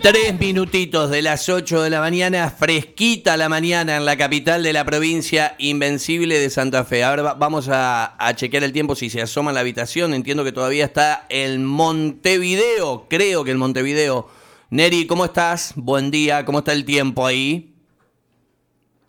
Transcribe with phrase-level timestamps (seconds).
[0.00, 4.72] Tres minutitos de las 8 de la mañana, fresquita la mañana en la capital de
[4.72, 7.02] la provincia invencible de Santa Fe.
[7.02, 10.14] Ahora vamos a, chequear el tiempo si se asoma en la habitación.
[10.14, 14.28] Entiendo que todavía está el Montevideo, creo que el Montevideo.
[14.70, 15.72] Neri, ¿cómo estás?
[15.76, 17.74] Buen día, ¿cómo está el tiempo ahí?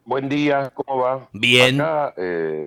[0.06, 1.30] Buen día, ¿cómo va?
[1.34, 1.82] Bien.
[1.82, 2.66] Acá, eh,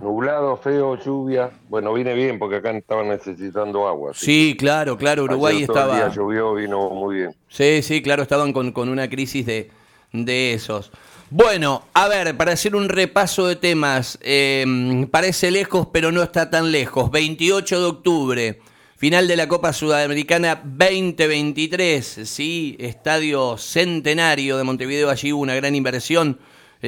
[0.00, 1.50] Nublado, feo, lluvia.
[1.70, 4.12] Bueno, viene bien porque acá estaban necesitando agua.
[4.14, 5.24] Sí, claro, claro.
[5.24, 5.94] Uruguay estaba.
[5.94, 7.34] El día llovió, vino muy bien.
[7.48, 9.70] Sí, sí, claro, estaban con, con una crisis de,
[10.12, 10.92] de, esos.
[11.30, 16.50] Bueno, a ver, para hacer un repaso de temas, em, parece lejos, pero no está
[16.50, 17.10] tan lejos.
[17.10, 18.60] 28 de octubre,
[18.96, 25.74] final de la Copa Sudamericana 2023, sí, estadio centenario de Montevideo, allí hubo una gran
[25.74, 26.38] inversión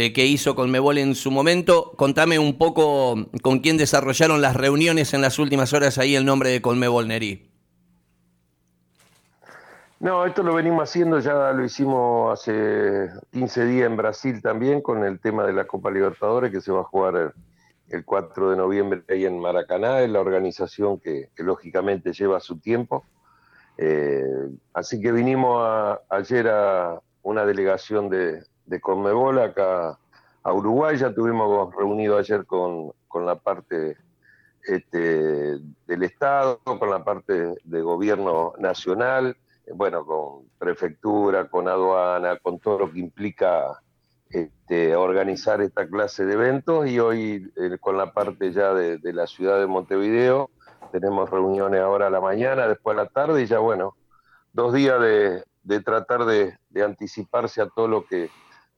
[0.01, 1.91] eh, que hizo Conmebol en su momento.
[1.97, 6.51] Contame un poco con quién desarrollaron las reuniones en las últimas horas ahí el nombre
[6.51, 7.51] de Conmebol, Neri.
[9.99, 15.03] No, esto lo venimos haciendo, ya lo hicimos hace 15 días en Brasil también con
[15.05, 17.35] el tema de la Copa Libertadores que se va a jugar
[17.89, 23.05] el, 4 de noviembre ahí en Maracaná, es la organización que, lógicamente lleva su tiempo.
[23.79, 24.23] Eh,
[24.75, 29.99] así que vinimos ayer a una delegación de, de Conmebol acá
[30.43, 30.97] a Uruguay.
[30.97, 33.97] Ya tuvimos reunido ayer con, la parte
[34.63, 39.37] este, del Estado, con la parte de gobierno nacional,
[39.75, 43.81] bueno, con prefectura, con aduana, con todo lo que implica
[44.31, 49.27] este, organizar esta clase de eventos y hoy eh, con la parte ya de, la
[49.27, 50.51] ciudad de Montevideo
[50.93, 53.97] tenemos reuniones ahora a la mañana, después a la tarde y ya bueno,
[54.53, 58.31] dos días de, tratar de anticiparse a todo lo que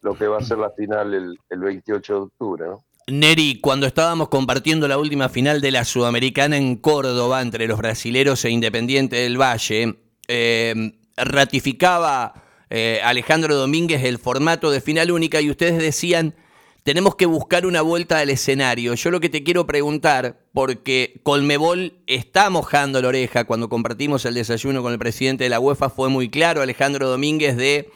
[0.03, 2.65] lo que va a ser la final el, 28 de octubre.
[2.67, 2.84] ¿no?
[3.06, 8.45] Neri, cuando estábamos compartiendo la última final de la Sudamericana en Córdoba entre los brasileros
[8.45, 9.98] e Independiente del Valle,
[10.29, 12.34] eh, ratificaba
[12.70, 16.35] eh, Alejandro Domínguez el formato de final única y ustedes decían,
[16.83, 18.95] tenemos que buscar una vuelta al escenario.
[18.95, 24.35] Yo lo que te quiero preguntar, porque Colmebol está mojando la oreja cuando compartimos el
[24.35, 27.91] desayuno con el presidente de la UEFA, fue muy claro Alejandro Domínguez de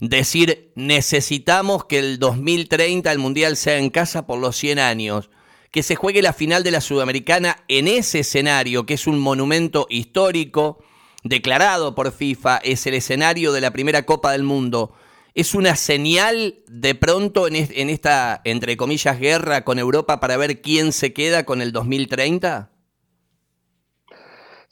[0.00, 5.30] decir necesitamos que el 2030 el Mundial sea en casa por los 100 años,
[5.70, 9.86] que se juegue la final de la Sudamericana en ese escenario, que es un monumento
[9.90, 10.78] histórico
[11.22, 14.94] declarado por FIFA, es el escenario de la primera Copa del Mundo.
[15.34, 17.56] ¿Es una señal de pronto en,
[17.90, 22.70] esta, entre comillas, guerra con Europa para ver quién se queda con el 2030?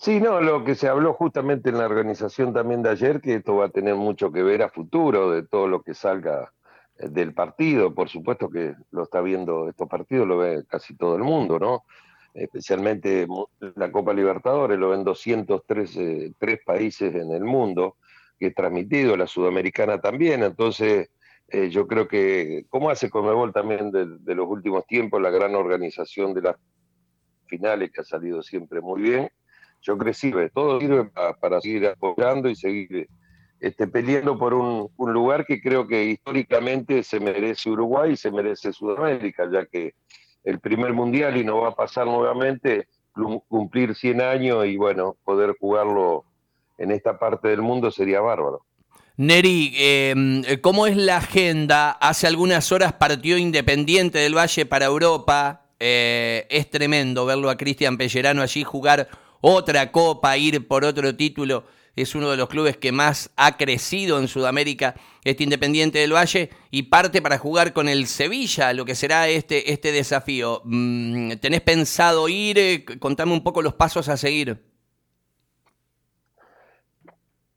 [0.05, 3.57] Sí, no, lo que se habló justamente en la organización también de ayer, que esto
[3.57, 6.53] va a tener mucho que ver a futuro de todo lo que salga
[6.99, 7.95] eh, del partido.
[7.95, 11.85] Por supuesto que lo está viendo, estos partidos lo ve casi todo el mundo, ¿no?
[12.35, 13.27] Especialmente
[13.77, 15.99] la Copa Libertadores, lo ven 203
[16.39, 17.97] tres países en el mundo,
[18.39, 20.43] que es transmitido, la Sudamericana también.
[20.43, 21.09] Entonces,
[21.49, 26.35] eh, yo creo que, como hace Comebol también de los últimos tiempos, la gran organización
[26.35, 26.57] de las
[27.47, 29.31] finales, que ha salido siempre muy bien
[29.85, 31.05] yo creo que sirve, todo sirve
[31.41, 33.07] para, seguir apoyando y seguir
[33.61, 38.73] este, peleando por un, lugar que creo que históricamente se merece Uruguay y se merece
[38.73, 39.95] Sudamérica, ya que
[40.43, 42.89] el primer mundial y no va a pasar nuevamente
[43.49, 46.25] cumplir 100 años y bueno, poder jugarlo
[46.79, 48.63] en esta parte del mundo sería bárbaro.
[49.17, 51.93] Neri, em, ¿cómo es la agenda?
[51.93, 55.67] Hace algunas horas partió Independiente del Valle para Europa.
[55.79, 59.09] Eh, es tremendo verlo a Cristian Pellerano allí jugar
[59.47, 61.67] otra copa, ir por otro título.
[61.97, 66.49] Es uno de los clubes que más ha crecido en Sudamérica, este Independiente del Valle,
[66.71, 70.63] y parte para jugar con el Sevilla, lo que será este, este desafío.
[70.65, 72.87] Mm, ¿Tenés pensado ir?
[72.99, 74.59] Contame un poco los pasos a seguir.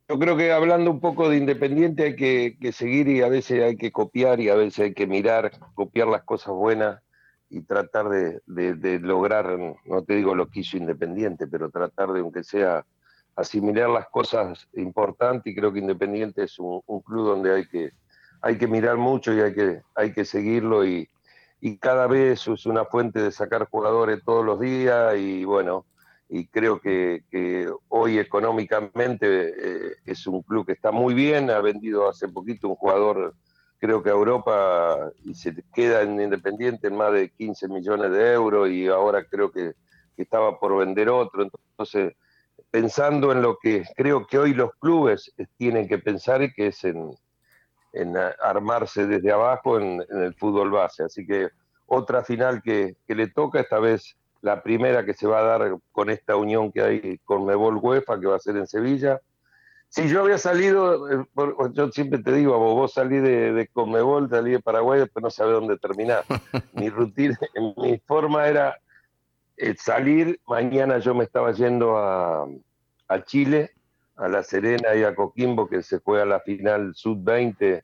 [0.09, 3.77] Yo creo que hablando un poco de Independiente hay que, seguir y a veces hay
[3.77, 7.01] que copiar y a veces hay que mirar, copiar las cosas buenas
[7.49, 8.41] y tratar de,
[8.99, 12.85] lograr, no te digo lo que hizo Independiente, pero tratar de, aunque sea,
[13.35, 17.91] asimilar las cosas importantes y creo que Independiente es un, club donde hay que,
[18.41, 21.09] hay que mirar mucho y hay que, hay que seguirlo y,
[21.81, 25.85] cada vez es una fuente de sacar jugadores todos los días y bueno,
[26.29, 27.23] y creo que,
[27.89, 32.75] hoy económicamente eh, es un club que está muy bien, ha vendido hace poquito un
[32.75, 33.33] jugador
[33.79, 38.69] creo que Europa y se queda en Independiente en más de 15 millones de euros
[38.69, 39.73] y ahora creo que,
[40.17, 41.43] estaba por vender otro.
[41.43, 42.15] Entonces,
[42.71, 47.15] pensando en lo que creo que hoy los clubes tienen que pensar que es en,
[48.41, 51.03] armarse desde abajo en, el fútbol base.
[51.03, 51.49] Así que
[51.85, 56.09] otra final que, le toca, esta vez la primera que se va a dar con
[56.09, 59.21] esta unión que hay con Mebol UEFA, que va a ser en Sevilla.
[59.89, 61.25] Sí, yo había salido, eh,
[61.71, 65.53] yo siempre te digo, vos salí de, de Comebol, salí de Paraguay, después no sabés
[65.53, 66.23] dónde terminar.
[66.73, 67.37] mi rutina,
[67.77, 68.77] mi forma era
[69.55, 72.47] eh, salir, mañana yo me estaba yendo a,
[73.07, 73.71] a, Chile,
[74.17, 77.81] a La Serena y a Coquimbo, que se juega la final Sub-20.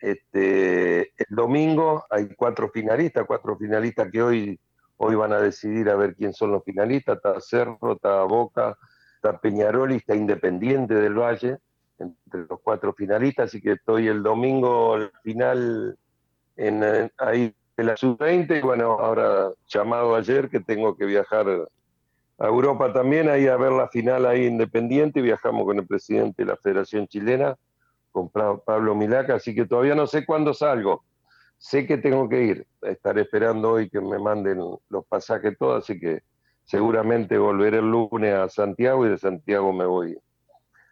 [0.00, 4.60] Este, el domingo hay cuatro finalistas, cuatro finalistas que hoy,
[4.96, 7.16] hoy van a decidir a ver quién son los finalistas.
[7.16, 8.76] Está Cerro, está Boca,
[9.28, 11.58] está Peñarol está Independiente del Valle,
[11.98, 15.98] entre los cuatro finalistas, así que estoy el domingo al final
[16.56, 21.46] en, ahí en la sub-20 y bueno, ahora llamado ayer que tengo que viajar
[22.38, 26.50] a Europa también, ahí a ver la final ahí Independiente, viajamos con el presidente de
[26.50, 27.56] la Federación Chilena,
[28.12, 31.04] con Pablo Milaca, así que todavía no sé cuándo salgo.
[31.58, 35.98] Sé que tengo que ir, estaré esperando hoy que me manden los pasajes todos, así
[35.98, 36.22] que
[36.68, 40.18] seguramente volveré el lunes a Santiago y de Santiago me voy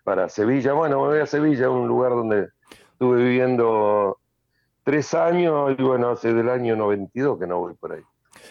[0.05, 0.73] para Sevilla.
[0.73, 2.49] Bueno, me voy a Sevilla, un lugar donde
[2.93, 4.19] estuve viviendo
[4.84, 8.00] tres años y bueno, hace del año 92 que no voy por ahí.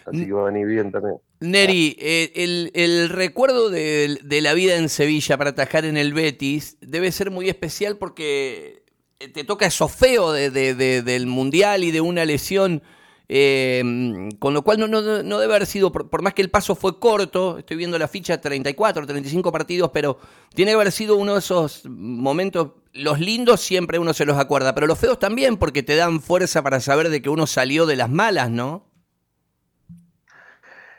[0.06, 1.16] Así que va a venir bien también.
[1.40, 2.32] Neri, eh,
[2.74, 7.50] el, recuerdo de, la vida en Sevilla para atajar en el Betis debe ser muy
[7.50, 8.84] especial porque
[9.18, 12.84] te toca eso feo del Mundial y de una lesión
[13.28, 17.00] Em, con lo cual no, no, debe haber sido, por, más que el paso fue
[17.00, 20.20] corto, estoy viendo la ficha 34, 35 partidos, pero
[20.54, 24.76] tiene que haber sido uno de esos momentos, los lindos siempre uno se los acuerda,
[24.76, 27.96] pero los feos también porque te dan fuerza para saber de que uno salió de
[27.96, 28.86] las malas, ¿no?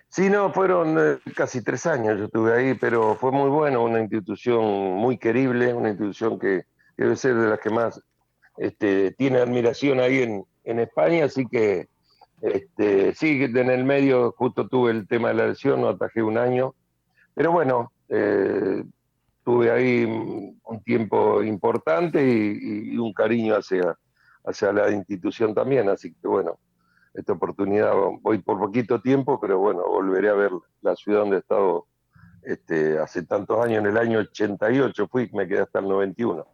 [0.09, 4.01] Sí, no, fueron eh, casi tres años yo estuve ahí, pero fue muy bueno, una
[4.01, 6.65] institución muy querible, una institución que,
[6.97, 8.03] debe ser de las que más
[8.57, 11.89] este, tiene admiración ahí en, en España, así que
[12.43, 16.39] este, sí, en el medio justo tuve el tema de la lesión, no atajé un
[16.39, 16.75] año,
[17.35, 18.85] pero bueno, eh,
[19.45, 23.97] tuve ahí un tiempo importante y, un cariño hacia,
[24.45, 26.59] hacia la institución también, así que bueno,
[27.15, 30.51] esta oportunidad voy por poquito tiempo, pero bueno, volveré a ver
[30.83, 31.87] la ciudad donde he estado
[32.47, 36.47] este, hace tantos años, en el año 88 fui, me quedé hasta el 91.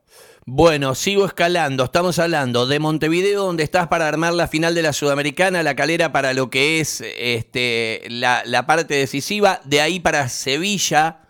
[0.47, 4.94] Bueno, sigo escalando, estamos hablando de Montevideo, donde estás para armar la final de la
[4.94, 11.21] Sudamericana, la calera para lo que es este, la, parte decisiva, de ahí para Sevilla,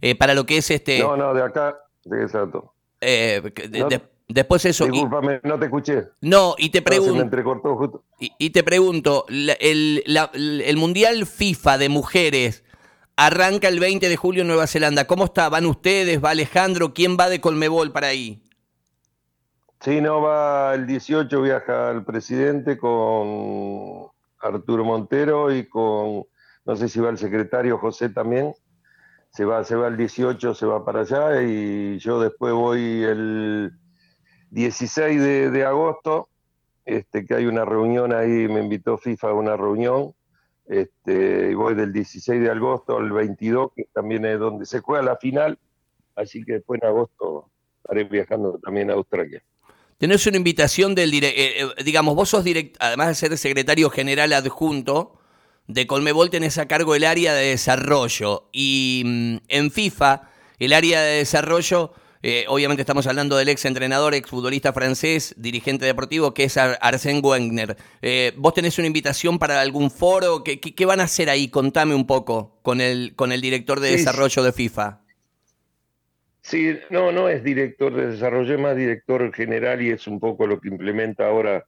[0.00, 1.00] eh, para lo que es este...
[1.00, 2.72] No, no, de acá, de exacto.
[3.00, 3.42] Eh,
[4.28, 4.86] después eso.
[4.86, 6.04] Disculpame, no te escuché.
[6.20, 8.04] No, y te pregunto.
[8.20, 12.63] Y, te pregunto, el, el Mundial FIFA de mujeres
[13.16, 15.06] Arranca el 20 de julio en Nueva Zelanda.
[15.06, 15.48] ¿Cómo está?
[15.48, 16.22] ¿Van ustedes?
[16.22, 16.92] ¿Va Alejandro?
[16.92, 18.42] ¿Quién va de Colmebol para ahí?
[19.80, 24.08] Sí, no, va el 18, viaja el presidente con
[24.40, 26.24] Arturo Montero y con,
[26.64, 28.52] no sé si va el secretario José también.
[29.30, 33.72] Se va, se va el 18, se va para allá y yo después voy el
[34.50, 36.30] 16 de, de agosto,
[36.84, 40.14] este, que hay una reunión ahí, me invitó FIFA a una reunión
[40.66, 45.02] este, y voy del 16 de agosto al 22, que también es donde se juega
[45.02, 45.58] la final,
[46.16, 47.50] así que después en agosto
[47.82, 49.42] estaré viajando también a Australia.
[49.98, 54.32] Tenés una invitación del, eh, eh, digamos, vos sos direct, además de ser secretario general
[54.32, 55.18] adjunto
[55.66, 61.02] de Colmebol, tenés a cargo el área de desarrollo y mm, en FIFA el área
[61.02, 61.92] de desarrollo
[62.26, 67.20] eh, obviamente estamos hablando del ex entrenador, ex futbolista francés, dirigente deportivo, que es Arsène
[67.22, 67.76] Wenger.
[68.00, 70.42] Eh, ¿Vos tenés una invitación para algún foro?
[70.42, 71.48] ¿Qué, ¿Qué, van a hacer ahí?
[71.48, 75.02] Contame un poco con el, con el director de desarrollo de FIFA.
[76.40, 80.46] Sí, no, no es director de desarrollo, es más director general y es un poco
[80.46, 81.66] lo que implementa ahora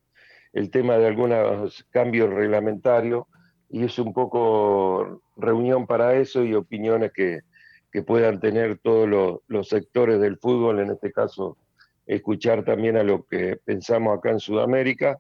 [0.55, 3.25] el tema de algunos cambios reglamentarios
[3.69, 7.41] y es un poco reunión para eso y opiniones que,
[7.97, 11.57] que puedan tener todos los, sectores del fútbol, en este caso
[12.05, 15.17] escuchar también a lo que pensamos acá en Sudamérica.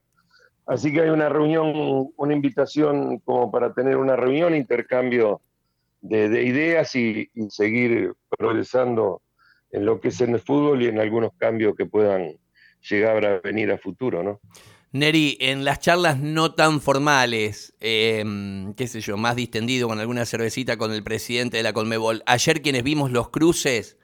[0.66, 5.40] Así que hay una reunión, una invitación como para tener una reunión, intercambio
[6.02, 9.23] de, ideas y, y, seguir progresando
[9.71, 12.37] en lo que es en el fútbol y en algunos cambios que puedan
[12.83, 14.38] llegar a venir a futuro, ¿no?
[14.93, 20.25] Neri, en las charlas no tan formales, em, qué sé yo, más distendido con alguna
[20.25, 23.97] cervecita con el presidente de la Colmebol, ayer quienes vimos los cruces,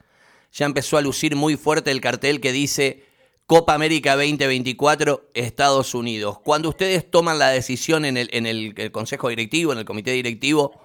[0.53, 3.05] ya empezó a lucir muy fuerte el cartel que dice
[3.47, 6.39] Copa América 2024 Estados Unidos.
[6.41, 10.81] Cuando ustedes toman la decisión en el, en el, Consejo Directivo, en el Comité Directivo,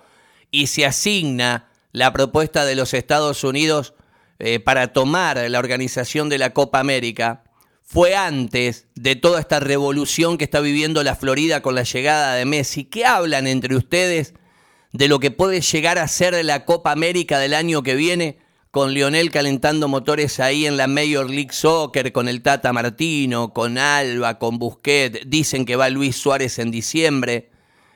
[0.52, 3.94] y se asigna la propuesta de los Estados Unidos
[4.40, 7.44] eh, para tomar la organización de la Copa América,
[7.90, 12.44] fue antes de toda esta revolución que está viviendo la Florida con la llegada de
[12.44, 12.84] Messi.
[12.84, 14.34] ¿Qué hablan entre ustedes
[14.92, 18.40] de lo que puede llegar a ser la Copa América del año que viene
[18.72, 23.78] con Lionel calentando motores ahí en la Major League Soccer, con el Tata Martino, con
[23.78, 27.52] Alba, con Busquet, dicen que va Luis Suárez en diciembre.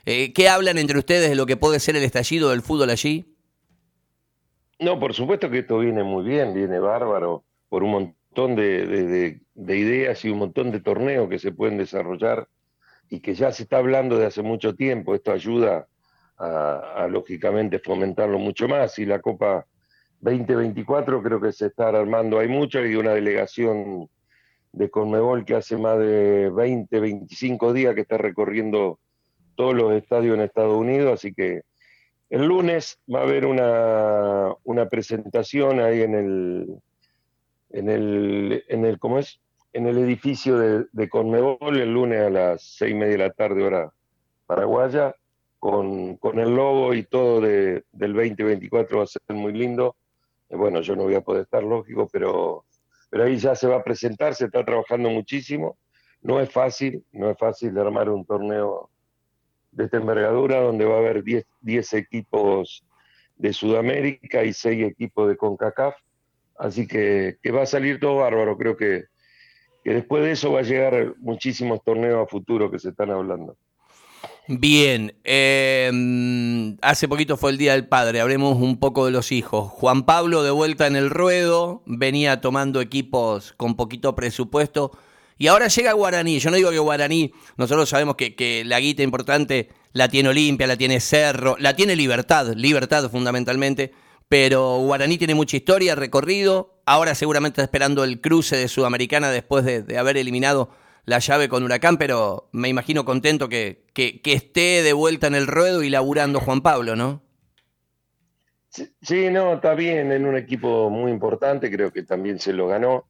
[0.05, 3.35] Eh, ¿Qué hablan entre ustedes de lo que puede ser el estallido del fútbol allí?
[4.79, 10.23] No, por supuesto que esto viene muy bien, viene bárbaro, por un montón de, ideas
[10.25, 12.47] y un montón de torneos que se pueden desarrollar
[13.09, 15.15] y que ya se está hablando de hace mucho tiempo.
[15.15, 15.87] Esto ayuda
[16.37, 19.65] a, a lógicamente fomentarlo mucho más y la Copa
[20.21, 24.07] 2024 creo que se está armando, hay mucho, hay una delegación
[24.71, 28.99] de Conmebol que hace más de 20, 25 días que está recorriendo
[29.55, 31.61] todos los estadios en Estados Unidos, así que
[32.29, 36.67] el lunes va a haber una, una presentación ahí en el,
[37.71, 39.41] en el, en el, ¿cómo es?
[39.73, 43.29] En el edificio de, de Conmebol el lunes a las seis y media de la
[43.31, 43.93] tarde hora
[44.45, 45.15] paraguaya,
[45.59, 49.95] con, con el logo y todo de, del 2024 va a ser muy lindo
[50.55, 52.65] bueno, yo no voy a poder estar, lógico, pero,
[53.09, 55.77] pero ahí ya se va a presentar, se está trabajando muchísimo.
[56.21, 58.89] No es fácil, no es fácil armar un torneo
[59.71, 62.85] de esta envergadura donde va a haber 10, equipos
[63.37, 65.95] de Sudamérica y 6 equipos de CONCACAF.
[66.57, 68.57] Así que, que va a salir todo bárbaro.
[68.57, 69.05] Creo que,
[69.83, 73.55] que después de eso va a llegar muchísimos torneos a futuro que se están hablando.
[74.47, 79.69] Bien, eh, hace poquito fue el Día del Padre, hablemos un poco de los hijos.
[79.71, 84.91] Juan Pablo de vuelta en el ruedo, venía tomando equipos con poquito presupuesto
[85.37, 86.39] y ahora llega Guaraní.
[86.39, 90.67] Yo no digo que Guaraní, nosotros sabemos que, que la guita importante la tiene Olimpia,
[90.67, 93.93] la tiene Cerro, la tiene Libertad, Libertad fundamentalmente,
[94.27, 99.97] pero Guaraní tiene mucha historia, recorrido, ahora seguramente esperando el cruce de Sudamericana después de
[99.97, 100.69] haber eliminado
[101.05, 105.47] la llave con Huracán, pero me imagino contento que, que, esté de vuelta en el
[105.47, 107.21] ruedo y laburando Juan Pablo, ¿no?
[108.69, 113.05] Sí, no, está bien, en un equipo muy importante, creo que también se lo ganó.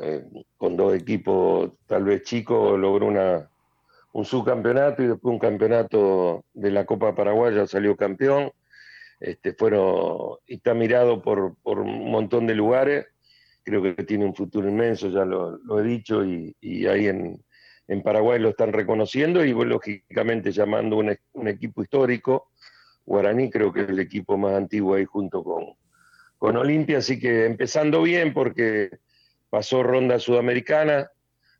[0.00, 0.24] Eh,
[0.56, 3.50] con dos equipos tal vez chicos logró una,
[4.12, 8.50] un subcampeonato y después un campeonato de la Copa Paraguaya salió campeón.
[9.20, 13.06] Este, fueron, está mirado por, por un montón de lugares
[13.68, 16.54] creo que tiene un futuro inmenso, ya lo, he dicho, y,
[16.86, 17.44] ahí en,
[18.02, 22.50] Paraguay lo están reconociendo y lógicamente llamando un, un, equipo histórico.
[23.04, 25.64] Guaraní creo que es el equipo más antiguo ahí junto con,
[26.38, 28.90] con Olimpia, así que empezando bien porque
[29.50, 31.10] pasó ronda sudamericana,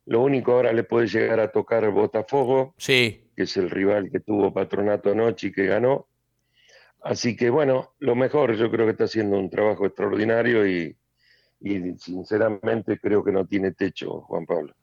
[0.05, 3.29] lo único ahora le puede llegar a tocar Botafogo, sí.
[3.35, 6.07] que es el rival que tuvo Patronato anoche y que ganó.
[7.01, 10.95] Así que bueno, lo mejor, yo creo que está haciendo un trabajo extraordinario y,
[11.61, 14.73] y sinceramente creo que no tiene techo, Juan Pablo.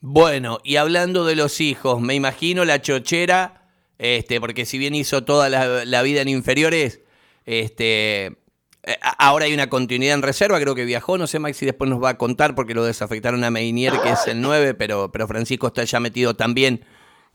[0.00, 5.24] Bueno, y hablando de los hijos, me imagino la chochera, este, porque si bien hizo
[5.24, 7.00] toda la, vida en inferiores,
[7.44, 11.90] este, eh, ahora hay una continuidad en reserva, creo que viajó, no sé Maxi después
[11.90, 15.26] nos va a contar porque lo desafectaron a Meinier, que es el 9, pero, pero
[15.26, 16.84] Francisco está ya metido también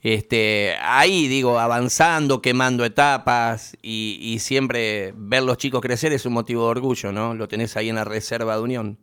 [0.03, 6.65] este, ahí digo, avanzando, quemando etapas y, siempre ver los chicos crecer es un motivo
[6.65, 7.33] de orgullo, ¿no?
[7.33, 8.97] Lo tenés ahí en la reserva de Unión.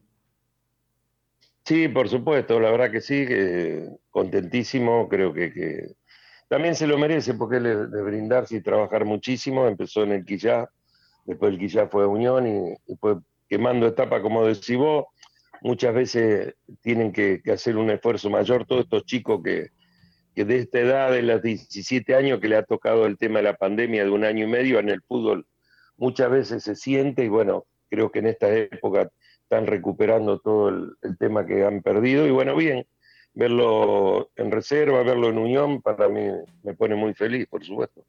[1.64, 3.24] Sí, por supuesto, la verdad que sí,
[4.10, 5.94] contentísimo, creo que,
[6.48, 10.24] también se lo merece porque él es de brindarse y trabajar muchísimo, empezó en el
[10.26, 10.68] Quillá,
[11.24, 15.06] después el Quillá fue a Unión y, después quemando etapas, como decís vos,
[15.62, 19.70] muchas veces tienen que hacer un esfuerzo mayor todos estos chicos que,
[20.34, 23.44] que de esta edad, de los 17 años que le ha tocado el tema de
[23.44, 25.46] la pandemia de un año y medio en el fútbol,
[25.96, 29.10] muchas veces se siente y bueno, creo que en esta época
[29.42, 32.86] están recuperando todo el, tema que han perdido y bueno, bien,
[33.34, 36.28] verlo en reserva, verlo en unión, para mí
[36.62, 38.04] me pone muy feliz, por supuesto.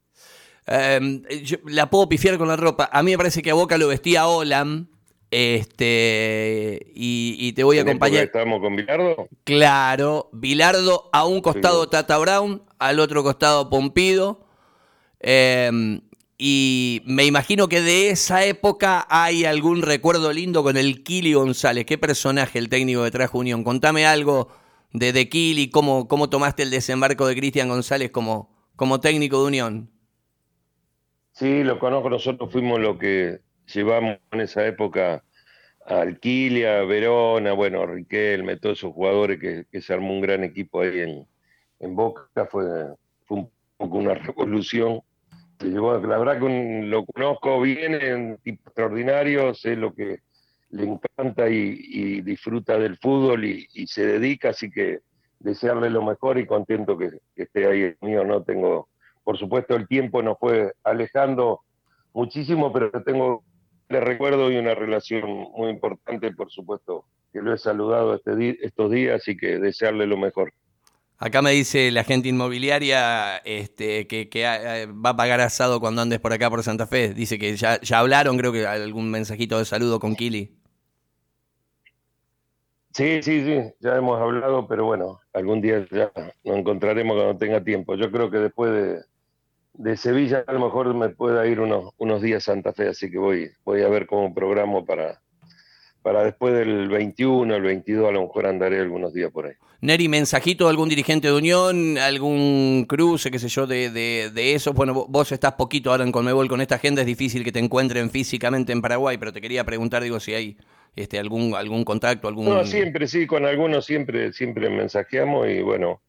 [0.66, 1.22] Em,
[1.66, 2.88] la puedo pifiar con la ropa.
[2.92, 4.86] A mí me parece que a Boca lo vestía Olam
[5.32, 8.24] este, y, te voy a acompañar.
[8.24, 9.28] ¿Estamos con Bilardo?
[9.44, 14.46] Claro, Bilardo a un costado Tata Brown, al otro costado Pompido.
[15.20, 16.02] Em,
[16.36, 21.86] y me imagino que de esa época hay algún recuerdo lindo con el Kili González.
[21.86, 23.64] ¿Qué personaje el técnico de Trajo Unión?
[23.64, 24.48] Contame algo
[24.92, 29.46] de, de Kili, cómo, cómo tomaste el desembarco de Cristian González como, como técnico de
[29.46, 29.90] Unión.
[31.32, 35.22] Sí, lo conozco, nosotros fuimos lo que llevamos en esa época
[35.86, 41.00] a Alquilia, Verona, bueno, Riquelme, todos esos jugadores que, se armó un gran equipo ahí
[41.00, 41.26] en,
[41.80, 42.64] en Boca, fue,
[43.24, 45.00] fue un poco una revolución.
[45.60, 50.20] la verdad que lo conozco bien, es un tipo extraordinario, sé lo que
[50.70, 55.00] le encanta y, disfruta del fútbol y, se dedica, así que
[55.38, 58.42] desearle lo mejor y contento que, que esté ahí mío, ¿no?
[58.42, 58.88] Tengo,
[59.24, 61.60] por supuesto, el tiempo nos fue alejando
[62.14, 63.42] muchísimo, pero tengo
[64.00, 69.26] recuerdo y una relación muy importante, por supuesto, que lo he saludado este estos días
[69.28, 70.52] y que desearle lo mejor.
[71.18, 76.18] Acá me dice la gente inmobiliaria este, que, eh, va a pagar asado cuando andes
[76.18, 77.14] por acá por Santa Fe.
[77.14, 80.58] Dice que ya, ya hablaron, creo que algún mensajito de saludo con Kili.
[82.92, 86.10] Sí, sí, sí, ya hemos hablado, pero bueno, algún día ya
[86.44, 87.94] nos encontraremos cuando tenga tiempo.
[87.94, 89.02] Yo creo que después de,
[89.74, 93.10] de Sevilla a lo mejor me pueda ir unos, unos días a Santa Fe, así
[93.10, 95.22] que voy, voy a ver cómo programo para,
[96.02, 99.54] para después del 21, el 22, a lo mejor andaré algunos días por ahí.
[99.80, 104.72] Neri, mensajito de algún dirigente de Unión, algún cruce, qué sé yo, de, de, eso.
[104.72, 108.08] Bueno, vos estás poquito ahora en Colmebol con esta agenda, es difícil que te encuentren
[108.10, 110.56] físicamente en Paraguay, pero te quería preguntar, digo, si hay
[110.94, 112.44] este, algún, algún contacto, algún...
[112.44, 116.02] No, siempre, sí, con algunos siempre, siempre mensajeamos y bueno,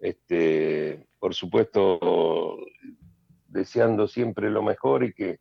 [0.00, 2.58] este, por supuesto,
[3.52, 5.38] deseando siempre lo mejor y que,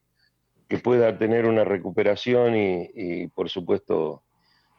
[0.84, 4.24] pueda tener una recuperación y, por supuesto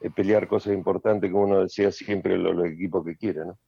[0.00, 3.58] eh, pelear cosas importantes como uno desea siempre los, equipos que quiera, ¿no?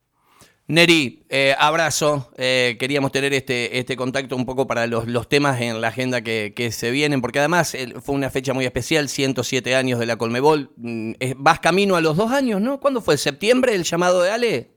[0.66, 2.32] Neri, eh, abrazo.
[2.38, 6.22] Eh, queríamos tener este, este contacto un poco para los, los temas en la agenda
[6.22, 10.16] que, que, se vienen, porque además fue una fecha muy especial, 107 años de la
[10.16, 10.70] Colmebol.
[10.76, 12.80] Mm, vas camino a los dos años, ¿no?
[12.80, 13.18] ¿Cuándo fue?
[13.18, 14.70] ¿Septiembre el llamado de Ale?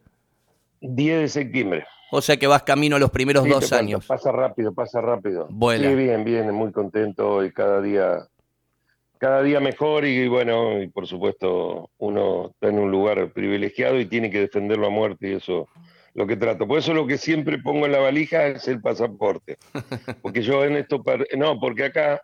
[0.82, 1.86] 10 de septiembre.
[2.10, 4.06] O sea que vas camino a los primeros dos años.
[4.06, 5.48] Pasa rápido, pasa rápido.
[5.50, 5.90] Vuela.
[5.90, 8.28] Sí, bien, bien, muy contento y cada día,
[9.18, 14.06] cada día mejor y bueno, y por supuesto uno está en un lugar privilegiado y
[14.06, 15.68] tiene que defenderlo a muerte y eso
[16.14, 16.68] lo que trato.
[16.68, 19.58] Por eso lo que siempre pongo en la valija es el pasaporte.
[20.22, 21.04] Porque yo en esto,
[21.38, 22.22] no, porque acá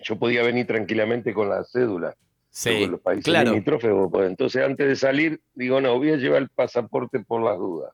[0.00, 2.16] yo podía venir tranquilamente con la cédula.
[2.50, 3.52] Sí, los países claro.
[3.54, 7.92] Entonces antes de salir digo, no, voy a llevar el pasaporte por las dudas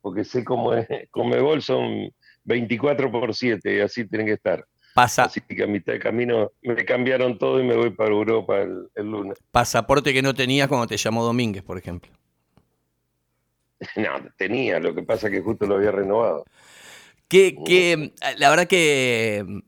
[0.00, 2.12] porque sé cómo es, Comebol son
[2.44, 4.64] 24 por 7 y así tienen que estar.
[4.94, 5.24] Pasa.
[5.24, 8.88] Así que a mitad de camino me cambiaron todo y me voy para Europa el,
[8.96, 9.38] lunes.
[9.52, 12.10] Pasaporte que no tenías cuando te llamó Domínguez, por ejemplo.
[13.96, 16.44] No, tenía, lo que pasa es que justo lo había renovado.
[17.28, 19.62] Que, que la verdad que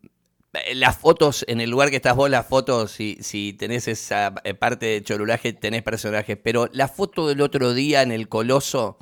[0.53, 4.35] eh, las fotos, en el lugar que estás vos, las fotos, si, si tenés esa
[4.45, 8.99] eh, parte de chorulaje, tenés personajes, pero la foto del otro día en el Coloso,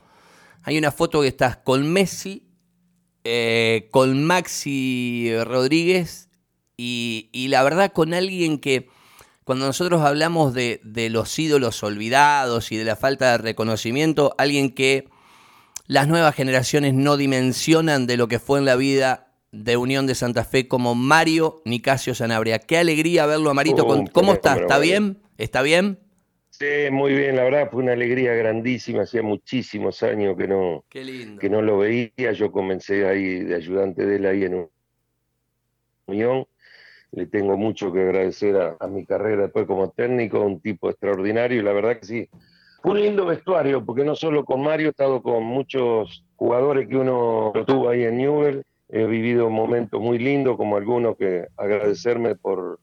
[0.63, 2.47] hay una foto que estás con Messi,
[3.25, 6.29] eh, con Maxi Rodríguez
[6.77, 8.89] y, la verdad con alguien que
[9.45, 15.09] cuando nosotros hablamos de, los ídolos olvidados y de la falta de reconocimiento, alguien que
[15.87, 20.15] las nuevas generaciones no dimensionan de lo que fue en la vida de Unión de
[20.15, 22.61] Santa Fe como Mario Nicasio Sanabria.
[22.61, 23.85] Qué alegría verlo, Marito.
[23.85, 24.57] Uh, ¿Cómo está?
[24.57, 25.21] ¿Está bien?
[25.37, 25.99] ¿Está bien?
[26.61, 31.49] Sí, muy bien, la verdad fue una alegría grandísima, hacía muchísimos años que no, que
[31.49, 34.69] no lo veía, yo comencé ahí de ayudante de él ahí en
[36.07, 36.47] Unión,
[37.13, 41.65] le tengo mucho que agradecer a, mi carrera después como técnico, un tipo extraordinario, y
[41.65, 42.29] la verdad que sí,
[42.83, 46.97] fue un lindo vestuario, porque no solo con Mario, he estado con muchos jugadores que
[46.99, 52.81] uno tuvo ahí en Newell, he vivido momentos muy lindos, como algunos que agradecerme por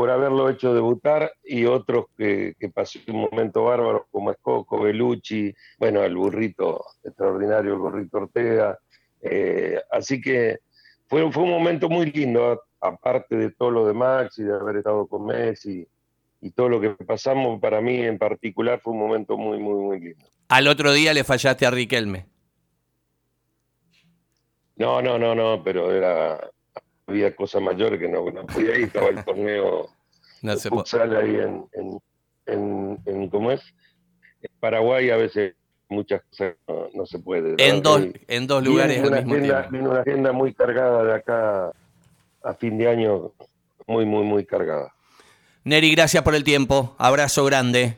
[0.00, 5.54] por haberlo hecho debutar y otros que, que pasó un momento bárbaro como Escoco, Belucci,
[5.78, 8.78] bueno, el burrito extraordinario, el burrito Ortega.
[9.20, 10.60] Eh, así que
[11.06, 15.06] fue, fue un momento muy lindo, aparte de todo lo demás y de haber estado
[15.06, 15.86] con Messi
[16.40, 20.00] y todo lo que pasamos, para mí en particular fue un momento muy, muy, muy
[20.00, 20.24] lindo.
[20.48, 22.24] Al otro día le fallaste a Riquelme.
[24.76, 26.40] No, no, no, no, pero era
[27.10, 29.90] había cosas mayores que no, podía ir, estaba el torneo
[30.42, 30.68] no se
[30.98, 31.66] ahí en,
[32.46, 33.60] en, en, ¿cómo es?
[34.40, 35.54] En Paraguay a veces
[35.88, 36.54] muchas cosas
[36.94, 37.54] no, se puede.
[37.58, 39.70] En dos, en dos lugares al mismo tiempo.
[39.70, 41.72] Viene una agenda muy cargada de acá
[42.42, 43.32] a fin de año,
[43.86, 44.94] muy, muy, muy cargada.
[45.64, 46.94] Neri, gracias por el tiempo.
[46.96, 47.96] Abrazo grande.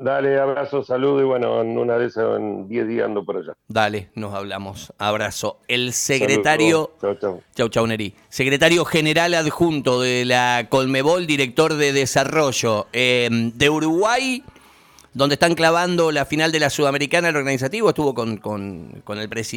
[0.00, 3.54] Dale, abrazo, saludo y bueno, en una de esas, en 10 días ando por allá.
[3.66, 4.92] Dale, nos hablamos.
[4.96, 5.58] Abrazo.
[5.66, 6.92] El secretario.
[7.00, 7.42] Chau, chau.
[7.56, 8.14] Chau, chau, Neri.
[8.28, 14.44] Secretario general adjunto de la Colmebol, director de desarrollo em, de Uruguay,
[15.14, 19.28] donde están clavando la final de la Sudamericana, el organizativo estuvo con, con, con el
[19.28, 19.46] presidente.